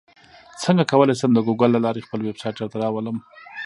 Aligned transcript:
څنګه 0.63 0.83
کولی 0.91 1.15
شم 1.19 1.31
د 1.33 1.39
ګوګل 1.47 1.69
له 1.73 1.79
لارې 1.85 2.05
خپل 2.05 2.19
ویبسایټ 2.21 2.55
راته 2.59 2.77
راولم 2.83 3.17